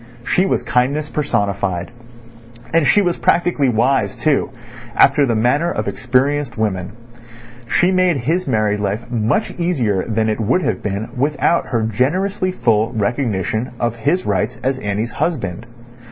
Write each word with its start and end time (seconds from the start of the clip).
She 0.25 0.47
was 0.47 0.63
kindness 0.63 1.09
personified. 1.09 1.91
And 2.73 2.87
she 2.87 3.03
was 3.03 3.17
practically 3.17 3.69
wise 3.69 4.15
too, 4.15 4.49
after 4.95 5.27
the 5.27 5.35
manner 5.35 5.69
of 5.69 5.87
experienced 5.87 6.57
women. 6.57 6.93
She 7.69 7.91
made 7.91 8.17
his 8.17 8.47
married 8.47 8.79
life 8.79 9.11
much 9.11 9.51
easier 9.59 10.03
than 10.05 10.27
it 10.27 10.39
would 10.39 10.63
have 10.63 10.81
been 10.81 11.09
without 11.15 11.67
her 11.67 11.83
generously 11.83 12.51
full 12.51 12.91
recognition 12.93 13.73
of 13.79 13.97
his 13.97 14.25
rights 14.25 14.57
as 14.63 14.79
Annie's 14.79 15.11
husband. 15.11 15.67